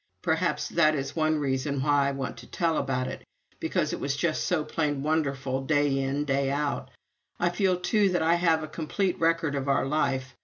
Perhaps 0.23 0.69
that 0.69 0.95
is 0.95 1.15
one 1.15 1.37
reason 1.37 1.79
why 1.83 2.09
I 2.09 2.11
want 2.11 2.37
to 2.37 2.47
tell 2.47 2.79
about 2.79 3.05
it 3.07 3.23
because 3.59 3.93
it 3.93 3.99
was 3.99 4.15
just 4.17 4.45
so 4.47 4.63
plain 4.63 5.03
wonderful 5.03 5.61
day 5.63 5.99
in, 5.99 6.25
day 6.25 6.49
out. 6.49 6.89
I 7.39 7.49
feel, 7.49 7.77
too, 7.79 8.09
that 8.09 8.23
I 8.23 8.33
have 8.33 8.63
a 8.63 8.67
complete 8.67 9.19
record 9.19 9.53
of 9.53 9.69
our 9.69 9.85
life. 9.85 10.33